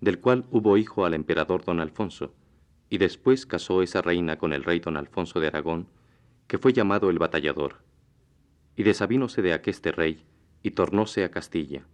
del 0.00 0.20
cual 0.20 0.46
hubo 0.50 0.76
hijo 0.76 1.04
al 1.04 1.14
emperador 1.14 1.64
don 1.64 1.80
Alfonso, 1.80 2.34
y 2.88 2.98
después 2.98 3.46
casó 3.46 3.82
esa 3.82 4.02
reina 4.02 4.38
con 4.38 4.52
el 4.52 4.64
rey 4.64 4.80
don 4.80 4.96
Alfonso 4.96 5.40
de 5.40 5.46
Aragón, 5.46 5.86
que 6.46 6.58
fue 6.58 6.72
llamado 6.72 7.10
el 7.10 7.18
batallador, 7.18 7.76
y 8.76 8.82
desavínose 8.82 9.42
de 9.42 9.52
aqueste 9.52 9.92
rey, 9.92 10.24
y 10.62 10.72
tornóse 10.72 11.24
a 11.24 11.30
Castilla. 11.30 11.86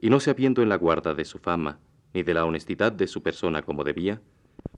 Y 0.00 0.10
no 0.10 0.20
se 0.20 0.30
habiendo 0.30 0.62
en 0.62 0.68
la 0.68 0.76
guarda 0.76 1.14
de 1.14 1.24
su 1.24 1.38
fama, 1.38 1.80
ni 2.14 2.22
de 2.22 2.34
la 2.34 2.44
honestidad 2.44 2.92
de 2.92 3.06
su 3.06 3.22
persona 3.22 3.62
como 3.62 3.84
debía, 3.84 4.20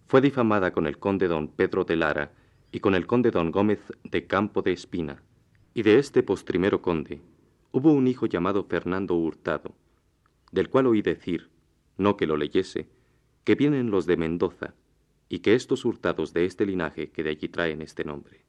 fue 0.07 0.21
difamada 0.21 0.73
con 0.73 0.87
el 0.87 0.99
conde 0.99 1.29
don 1.29 1.49
Pedro 1.49 1.85
de 1.85 1.97
Lara 1.97 2.33
y 2.73 2.81
con 2.81 2.95
el 2.95 3.07
conde 3.07 3.31
don 3.31 3.51
Gómez 3.51 3.81
de 4.05 4.27
Campo 4.27 4.63
de 4.63 4.73
Espina. 4.73 5.23
Y 5.73 5.83
de 5.83 5.99
este 5.99 6.23
postrimero 6.23 6.83
conde 6.83 7.21
hubo 7.73 7.93
un 7.93 8.09
hijo 8.09 8.27
llamado 8.27 8.65
Fernando 8.65 9.15
Hurtado, 9.15 9.75
del 10.51 10.69
cual 10.69 10.87
oí 10.87 11.03
decir, 11.03 11.49
no 12.01 12.17
que 12.17 12.27
lo 12.27 12.37
leyese, 12.37 12.89
que 13.45 13.55
vienen 13.55 13.91
los 13.91 14.07
de 14.07 14.17
Mendoza, 14.17 14.75
y 15.29 15.41
que 15.41 15.55
estos 15.55 15.85
hurtados 15.85 16.33
de 16.33 16.47
este 16.47 16.65
linaje 16.65 17.11
que 17.11 17.23
de 17.23 17.31
allí 17.31 17.49
traen 17.49 17.83
este 17.83 18.05
nombre. 18.05 18.45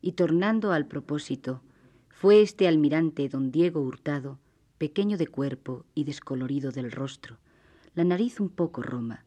Y 0.00 0.12
tornando 0.12 0.72
al 0.72 0.86
propósito, 0.86 1.60
fue 2.08 2.40
este 2.40 2.66
almirante 2.66 3.28
don 3.28 3.52
Diego 3.52 3.80
Hurtado, 3.82 4.38
pequeño 4.78 5.18
de 5.18 5.26
cuerpo 5.26 5.84
y 5.94 6.04
descolorido 6.04 6.72
del 6.72 6.90
rostro, 6.90 7.36
la 7.94 8.04
nariz 8.04 8.40
un 8.40 8.48
poco 8.48 8.82
roma, 8.82 9.24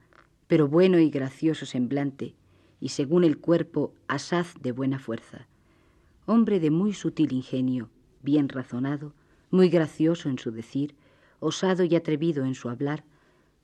pero 0.47 0.67
bueno 0.67 0.97
y 0.97 1.10
gracioso 1.10 1.65
semblante, 1.65 2.34
y 2.79 2.89
según 2.89 3.23
el 3.23 3.38
cuerpo 3.38 3.93
asaz 4.07 4.55
de 4.62 4.71
buena 4.71 4.97
fuerza, 4.97 5.47
hombre 6.25 6.60
de 6.60 6.71
muy 6.71 6.93
sutil 6.93 7.34
ingenio, 7.34 7.89
bien 8.23 8.49
razonado, 8.49 9.13
muy 9.51 9.69
gracioso 9.69 10.27
en 10.27 10.39
su 10.39 10.51
decir, 10.51 10.95
osado 11.39 11.84
y 11.84 11.95
atrevido 11.95 12.45
en 12.45 12.55
su 12.55 12.69
hablar, 12.69 13.03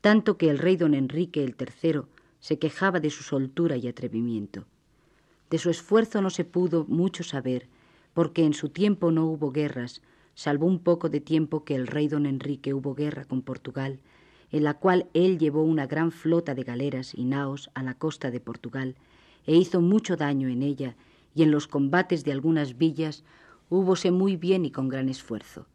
tanto 0.01 0.37
que 0.37 0.49
el 0.49 0.59
rey 0.59 0.77
don 0.77 0.93
Enrique 0.93 1.43
el 1.43 1.55
III 1.59 2.01
se 2.39 2.59
quejaba 2.59 2.99
de 2.99 3.09
su 3.09 3.23
soltura 3.23 3.77
y 3.77 3.87
atrevimiento. 3.87 4.65
De 5.49 5.57
su 5.57 5.69
esfuerzo 5.69 6.21
no 6.21 6.29
se 6.29 6.45
pudo 6.45 6.85
mucho 6.85 7.23
saber, 7.23 7.67
porque 8.13 8.43
en 8.43 8.53
su 8.53 8.69
tiempo 8.69 9.11
no 9.11 9.25
hubo 9.25 9.51
guerras, 9.51 10.01
salvo 10.35 10.65
un 10.65 10.79
poco 10.79 11.09
de 11.09 11.19
tiempo 11.19 11.63
que 11.63 11.75
el 11.75 11.87
rey 11.87 12.07
don 12.07 12.25
Enrique 12.25 12.73
hubo 12.73 12.95
guerra 12.95 13.25
con 13.25 13.41
Portugal, 13.41 13.99
en 14.51 14.63
la 14.63 14.75
cual 14.75 15.07
él 15.13 15.39
llevó 15.39 15.63
una 15.63 15.87
gran 15.87 16.11
flota 16.11 16.55
de 16.55 16.63
galeras 16.63 17.13
y 17.13 17.25
naos 17.25 17.69
a 17.73 17.83
la 17.83 17.95
costa 17.95 18.31
de 18.31 18.39
Portugal, 18.39 18.95
e 19.45 19.55
hizo 19.55 19.81
mucho 19.81 20.15
daño 20.17 20.47
en 20.47 20.63
ella, 20.63 20.95
y 21.33 21.43
en 21.43 21.51
los 21.51 21.67
combates 21.67 22.23
de 22.23 22.31
algunas 22.31 22.77
villas 22.77 23.23
húbose 23.69 24.11
muy 24.11 24.35
bien 24.35 24.65
y 24.65 24.71
con 24.71 24.89
gran 24.89 25.09
esfuerzo. 25.09 25.67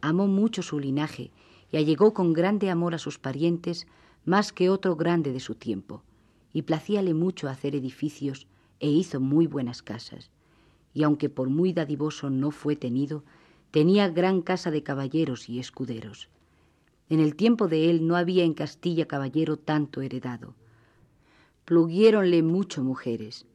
Amó 0.00 0.26
mucho 0.26 0.62
su 0.62 0.78
linaje, 0.78 1.30
allegó 1.78 2.14
con 2.14 2.32
grande 2.32 2.70
amor 2.70 2.94
a 2.94 2.98
sus 2.98 3.18
parientes, 3.18 3.86
más 4.24 4.52
que 4.52 4.70
otro 4.70 4.96
grande 4.96 5.32
de 5.32 5.40
su 5.40 5.54
tiempo, 5.54 6.02
y 6.52 6.62
placíale 6.62 7.14
mucho 7.14 7.48
hacer 7.48 7.74
edificios, 7.74 8.46
e 8.80 8.88
hizo 8.88 9.20
muy 9.20 9.46
buenas 9.46 9.82
casas. 9.82 10.30
Y 10.92 11.02
aunque 11.02 11.28
por 11.28 11.48
muy 11.48 11.72
dadivoso 11.72 12.30
no 12.30 12.50
fue 12.50 12.76
tenido, 12.76 13.24
tenía 13.70 14.08
gran 14.08 14.42
casa 14.42 14.70
de 14.70 14.82
caballeros 14.82 15.48
y 15.48 15.58
escuderos. 15.58 16.28
En 17.08 17.20
el 17.20 17.36
tiempo 17.36 17.68
de 17.68 17.90
él 17.90 18.06
no 18.06 18.16
había 18.16 18.44
en 18.44 18.54
Castilla 18.54 19.06
caballero 19.06 19.56
tanto 19.56 20.00
heredado. 20.00 20.54
Pluguiéronle 21.64 22.42
mucho 22.42 22.82
mujeres. 22.82 23.46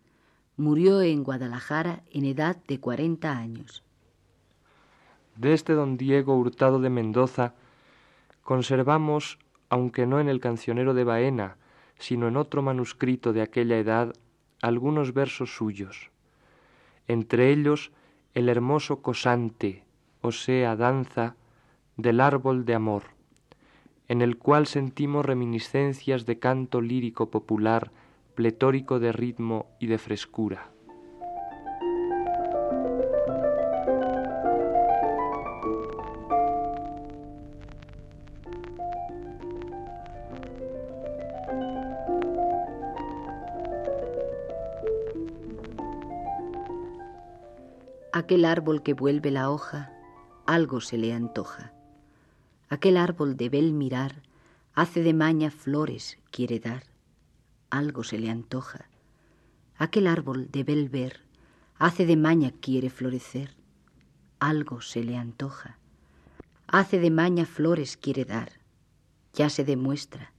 Murió 0.58 1.02
en 1.02 1.24
Guadalajara 1.24 2.04
en 2.12 2.26
edad 2.26 2.58
de 2.68 2.80
cuarenta 2.80 3.38
años. 3.38 3.84
De 5.36 5.54
este 5.54 5.74
don 5.74 5.98
Diego 5.98 6.38
Hurtado 6.38 6.80
de 6.80 6.90
Mendoza 6.90 7.56
conservamos, 8.42 9.40
aunque 9.70 10.06
no 10.06 10.20
en 10.20 10.30
el 10.30 10.40
cancionero 10.40 10.94
de 10.94 11.04
Baena, 11.04 11.58
sino 11.98 12.28
en 12.28 12.38
otro 12.38 12.62
manuscrito 12.62 13.34
de 13.34 13.42
aquella 13.42 13.78
edad, 13.78 14.14
algunos 14.62 15.14
versos 15.14 15.56
suyos. 15.56 16.12
Entre 17.08 17.52
ellos 17.52 17.92
el 18.34 18.50
hermoso 18.50 19.02
cosante, 19.02 19.84
o 20.22 20.32
sea, 20.32 20.76
danza, 20.76 21.36
del 21.98 22.20
árbol 22.22 22.66
de 22.66 22.76
amor 22.76 23.04
en 24.12 24.22
el 24.22 24.38
cual 24.38 24.68
sentimos 24.68 25.26
reminiscencias 25.26 26.26
de 26.26 26.38
canto 26.38 26.82
lírico 26.82 27.32
popular, 27.32 27.94
pletórico 28.36 29.00
de 29.00 29.14
ritmo 29.14 29.68
y 29.80 29.88
de 29.88 29.98
frescura. 29.98 30.70
Aquel 48.32 48.46
árbol 48.46 48.82
que 48.82 48.94
vuelve 48.94 49.30
la 49.30 49.50
hoja, 49.52 49.92
algo 50.46 50.80
se 50.80 50.98
le 50.98 51.12
antoja 51.12 51.74
Aquel 52.70 52.96
árbol 52.96 53.36
de 53.36 53.50
bel 53.50 53.74
mirar 53.74 54.24
hace 54.74 55.04
de 55.04 55.14
maña 55.14 55.52
flores 55.52 56.18
quiere 56.32 56.62
dar, 56.62 56.84
algo 57.72 58.06
se 58.06 58.18
le 58.18 58.30
antoja. 58.30 58.88
Aquel 59.76 60.08
árbol 60.08 60.50
de 60.50 60.64
bel 60.64 60.88
ver 60.88 61.20
hace 61.78 62.06
de 62.06 62.16
maña 62.16 62.52
quiere 62.52 62.90
florecer, 62.90 63.54
algo 64.40 64.80
se 64.80 65.04
le 65.04 65.18
antoja. 65.18 65.78
Hace 66.68 67.00
de 67.00 67.12
maña 67.12 67.46
flores 67.46 67.98
quiere 67.98 68.24
dar, 68.24 68.54
ya 69.34 69.50
se 69.50 69.66
demuestra, 69.66 70.32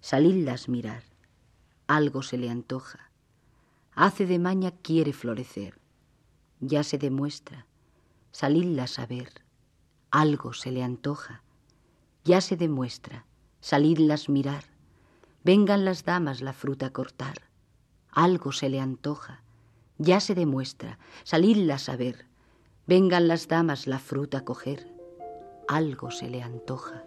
salidlas 0.00 0.70
mirar, 0.70 1.02
algo 1.86 2.22
se 2.22 2.38
le 2.38 2.48
antoja. 2.48 3.10
Hace 3.94 4.24
de 4.24 4.38
maña 4.38 4.70
quiere 4.70 5.12
florecer, 5.12 5.78
ya 6.68 6.82
se 6.82 6.98
demuestra, 6.98 7.66
salidlas 8.32 8.98
a 8.98 9.06
ver, 9.06 9.42
algo 10.10 10.52
se 10.52 10.70
le 10.70 10.82
antoja 10.82 11.42
ya 12.24 12.40
se 12.40 12.56
demuestra, 12.56 13.24
salidlas 13.60 14.28
mirar, 14.28 14.64
vengan 15.44 15.84
las 15.84 16.04
damas 16.04 16.40
la 16.40 16.52
fruta 16.52 16.92
cortar, 16.92 17.46
Algo 18.16 18.50
se 18.50 18.70
le 18.70 18.80
antoja. 18.80 19.42
Ya 19.98 20.20
se 20.20 20.34
demuestra. 20.34 20.98
Salidlas 21.22 21.90
a 21.90 21.96
ver. 21.96 22.24
Vengan 22.86 23.28
las 23.28 23.46
damas 23.46 23.86
la 23.86 23.98
fruta 23.98 24.42
coger. 24.42 24.90
Algo 25.68 26.10
se 26.10 26.30
le 26.30 26.42
antoja. 26.42 27.04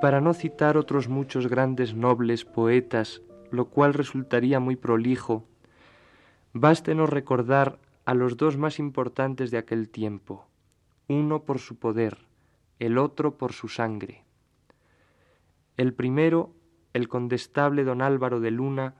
Para 0.00 0.20
no 0.20 0.34
citar 0.34 0.76
otros 0.76 1.08
muchos 1.08 1.48
grandes 1.48 1.94
nobles 1.94 2.44
poetas, 2.44 3.22
lo 3.50 3.66
cual 3.66 3.94
resultaría 3.94 4.60
muy 4.60 4.76
prolijo, 4.76 5.44
bástenos 6.52 7.10
recordar 7.10 7.78
a 8.04 8.14
los 8.14 8.36
dos 8.36 8.56
más 8.56 8.78
importantes 8.78 9.50
de 9.50 9.58
aquel 9.58 9.88
tiempo, 9.88 10.46
uno 11.08 11.42
por 11.42 11.58
su 11.58 11.76
poder, 11.76 12.18
el 12.78 12.98
otro 12.98 13.36
por 13.36 13.52
su 13.52 13.68
sangre. 13.68 14.24
El 15.76 15.92
primero, 15.94 16.52
el 16.92 17.08
condestable 17.08 17.84
don 17.84 18.02
Álvaro 18.02 18.40
de 18.40 18.50
Luna, 18.50 18.94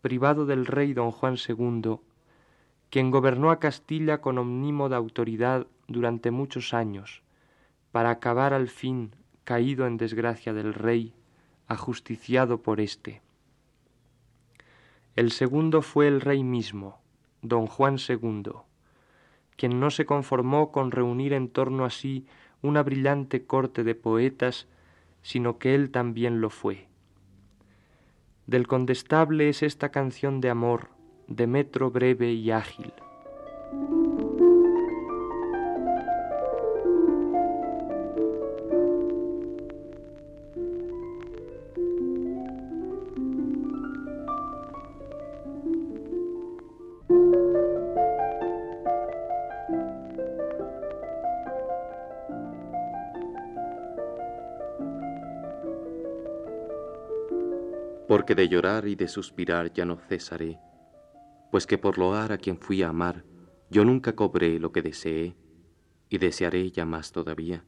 privado 0.00 0.46
del 0.46 0.66
rey 0.66 0.94
don 0.94 1.10
Juan 1.10 1.36
II, 1.36 1.98
quien 2.90 3.10
gobernó 3.10 3.50
a 3.50 3.58
Castilla 3.58 4.20
con 4.20 4.38
omnímoda 4.38 4.96
autoridad 4.96 5.66
durante 5.88 6.30
muchos 6.30 6.74
años, 6.74 7.22
para 7.92 8.10
acabar 8.10 8.52
al 8.52 8.68
fin 8.68 9.14
caído 9.44 9.86
en 9.86 9.96
desgracia 9.96 10.52
del 10.52 10.74
rey, 10.74 11.14
ajusticiado 11.68 12.62
por 12.62 12.80
éste. 12.80 13.22
El 15.16 15.30
segundo 15.30 15.82
fue 15.82 16.08
el 16.08 16.20
rey 16.20 16.42
mismo, 16.42 16.98
don 17.42 17.66
Juan 17.66 17.98
II, 18.08 18.52
quien 19.56 19.78
no 19.78 19.90
se 19.90 20.06
conformó 20.06 20.72
con 20.72 20.90
reunir 20.90 21.32
en 21.32 21.48
torno 21.48 21.84
a 21.84 21.90
sí 21.90 22.26
una 22.62 22.82
brillante 22.82 23.44
corte 23.44 23.84
de 23.84 23.94
poetas, 23.94 24.66
sino 25.22 25.58
que 25.58 25.74
él 25.74 25.90
también 25.90 26.40
lo 26.40 26.50
fue. 26.50 26.88
Del 28.46 28.66
condestable 28.66 29.48
es 29.48 29.62
esta 29.62 29.90
canción 29.90 30.40
de 30.40 30.50
amor, 30.50 30.88
de 31.28 31.46
metro 31.46 31.90
breve 31.90 32.32
y 32.32 32.50
ágil. 32.50 32.92
Porque 58.24 58.36
de 58.36 58.48
llorar 58.48 58.88
y 58.88 58.94
de 58.94 59.06
suspirar 59.06 59.74
ya 59.74 59.84
no 59.84 59.98
cesaré, 59.98 60.58
pues 61.50 61.66
que 61.66 61.76
por 61.76 61.98
loar 61.98 62.32
a 62.32 62.38
quien 62.38 62.56
fui 62.56 62.80
a 62.80 62.88
amar, 62.88 63.22
yo 63.68 63.84
nunca 63.84 64.16
cobré 64.16 64.58
lo 64.58 64.72
que 64.72 64.80
deseé, 64.80 65.36
y 66.08 66.16
desearé 66.16 66.70
ya 66.70 66.86
más 66.86 67.12
todavía. 67.12 67.66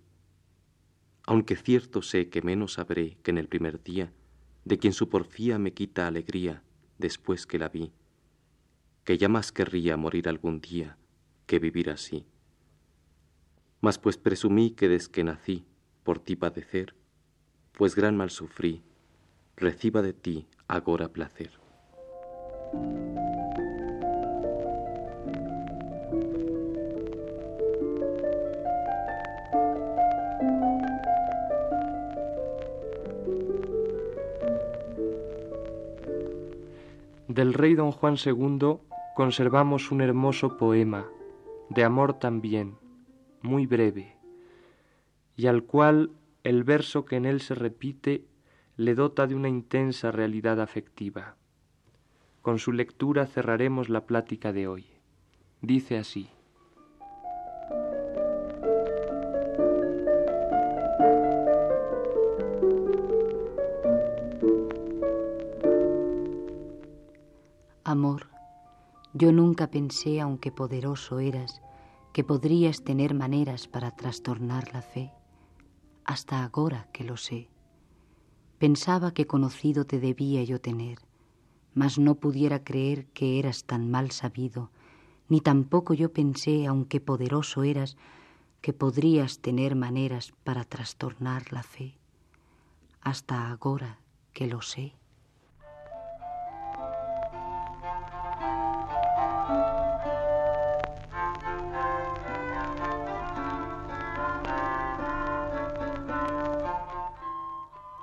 Aunque 1.26 1.56
cierto 1.56 2.00
sé 2.00 2.30
que 2.30 2.40
menos 2.40 2.72
sabré 2.72 3.18
que 3.22 3.32
en 3.32 3.36
el 3.36 3.48
primer 3.48 3.82
día, 3.82 4.14
de 4.64 4.78
quien 4.78 4.94
su 4.94 5.10
porfía 5.10 5.58
me 5.58 5.74
quita 5.74 6.06
alegría 6.06 6.62
después 6.96 7.46
que 7.46 7.58
la 7.58 7.68
vi, 7.68 7.92
que 9.04 9.18
ya 9.18 9.28
más 9.28 9.52
querría 9.52 9.98
morir 9.98 10.26
algún 10.26 10.62
día 10.62 10.96
que 11.44 11.58
vivir 11.58 11.90
así. 11.90 12.24
Mas 13.82 13.98
pues 13.98 14.16
presumí 14.16 14.70
que 14.70 14.88
desde 14.88 15.12
que 15.12 15.22
nací 15.22 15.66
por 16.02 16.18
ti 16.18 16.34
padecer, 16.34 16.94
pues 17.72 17.94
gran 17.94 18.16
mal 18.16 18.30
sufrí, 18.30 18.85
reciba 19.56 20.02
de 20.02 20.12
ti 20.12 20.46
agora 20.68 21.08
placer. 21.08 21.50
Del 37.28 37.52
rey 37.52 37.74
don 37.74 37.92
Juan 37.92 38.16
II 38.24 38.78
conservamos 39.14 39.90
un 39.90 40.00
hermoso 40.00 40.56
poema, 40.56 41.06
de 41.68 41.84
amor 41.84 42.18
también, 42.18 42.76
muy 43.42 43.66
breve, 43.66 44.16
y 45.36 45.46
al 45.46 45.64
cual 45.64 46.12
el 46.44 46.64
verso 46.64 47.04
que 47.04 47.16
en 47.16 47.26
él 47.26 47.40
se 47.40 47.54
repite 47.54 48.24
le 48.76 48.94
dota 48.94 49.26
de 49.26 49.34
una 49.34 49.48
intensa 49.48 50.10
realidad 50.10 50.60
afectiva. 50.60 51.36
Con 52.42 52.58
su 52.58 52.72
lectura 52.72 53.26
cerraremos 53.26 53.88
la 53.88 54.04
plática 54.04 54.52
de 54.52 54.68
hoy. 54.68 54.86
Dice 55.62 55.96
así. 55.96 56.28
Amor, 67.82 68.26
yo 69.14 69.32
nunca 69.32 69.70
pensé, 69.70 70.20
aunque 70.20 70.52
poderoso 70.52 71.18
eras, 71.18 71.62
que 72.12 72.24
podrías 72.24 72.84
tener 72.84 73.14
maneras 73.14 73.68
para 73.68 73.92
trastornar 73.92 74.74
la 74.74 74.82
fe, 74.82 75.12
hasta 76.04 76.44
ahora 76.44 76.88
que 76.92 77.04
lo 77.04 77.16
sé. 77.16 77.48
Pensaba 78.58 79.12
que 79.12 79.26
conocido 79.26 79.84
te 79.84 80.00
debía 80.00 80.42
yo 80.42 80.60
tener, 80.60 80.98
mas 81.74 81.98
no 81.98 82.14
pudiera 82.14 82.64
creer 82.64 83.06
que 83.06 83.38
eras 83.38 83.64
tan 83.64 83.90
mal 83.90 84.10
sabido, 84.10 84.70
ni 85.28 85.40
tampoco 85.40 85.92
yo 85.92 86.12
pensé, 86.12 86.66
aunque 86.66 87.00
poderoso 87.00 87.64
eras, 87.64 87.96
que 88.62 88.72
podrías 88.72 89.40
tener 89.40 89.76
maneras 89.76 90.32
para 90.42 90.64
trastornar 90.64 91.52
la 91.52 91.62
fe, 91.62 91.98
hasta 93.02 93.50
ahora 93.50 94.00
que 94.32 94.46
lo 94.46 94.62
sé. 94.62 94.94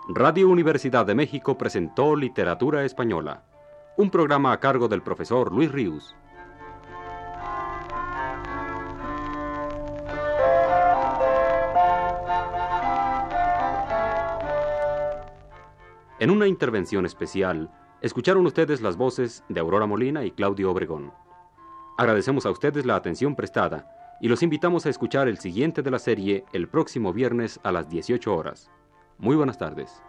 Radio 0.09 0.49
Universidad 0.49 1.05
de 1.05 1.15
México 1.15 1.57
presentó 1.57 2.17
Literatura 2.17 2.83
Española, 2.83 3.45
un 3.95 4.09
programa 4.09 4.51
a 4.51 4.59
cargo 4.59 4.89
del 4.89 5.01
profesor 5.01 5.53
Luis 5.53 5.71
Ríos. 5.71 6.13
En 16.19 16.29
una 16.31 16.47
intervención 16.47 17.05
especial, 17.05 17.71
escucharon 18.01 18.45
ustedes 18.45 18.81
las 18.81 18.97
voces 18.97 19.45
de 19.47 19.61
Aurora 19.61 19.85
Molina 19.85 20.25
y 20.25 20.31
Claudio 20.31 20.69
Obregón. 20.69 21.13
Agradecemos 21.97 22.45
a 22.45 22.51
ustedes 22.51 22.85
la 22.85 22.97
atención 22.97 23.37
prestada 23.37 23.87
y 24.19 24.27
los 24.27 24.43
invitamos 24.43 24.85
a 24.85 24.89
escuchar 24.89 25.29
el 25.29 25.37
siguiente 25.37 25.81
de 25.81 25.91
la 25.91 25.99
serie 25.99 26.43
el 26.51 26.67
próximo 26.67 27.13
viernes 27.13 27.61
a 27.63 27.71
las 27.71 27.89
18 27.89 28.35
horas. 28.35 28.69
Muy 29.23 29.37
buenas 29.37 29.57
tardes. 29.57 30.03